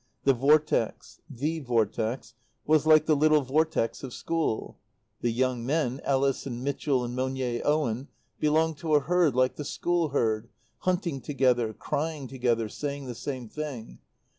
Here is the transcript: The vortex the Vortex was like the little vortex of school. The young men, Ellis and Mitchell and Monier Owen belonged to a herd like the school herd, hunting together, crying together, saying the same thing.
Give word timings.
The 0.23 0.33
vortex 0.33 1.21
the 1.29 1.59
Vortex 1.59 2.33
was 2.65 2.87
like 2.87 3.05
the 3.05 3.15
little 3.15 3.43
vortex 3.43 4.01
of 4.01 4.15
school. 4.15 4.79
The 5.19 5.29
young 5.31 5.63
men, 5.63 6.01
Ellis 6.03 6.47
and 6.47 6.63
Mitchell 6.63 7.03
and 7.03 7.15
Monier 7.15 7.61
Owen 7.63 8.07
belonged 8.39 8.77
to 8.79 8.95
a 8.95 9.01
herd 9.01 9.35
like 9.35 9.57
the 9.57 9.63
school 9.63 10.09
herd, 10.09 10.49
hunting 10.79 11.21
together, 11.21 11.71
crying 11.71 12.27
together, 12.27 12.67
saying 12.67 13.05
the 13.05 13.13
same 13.13 13.47
thing. 13.47 13.99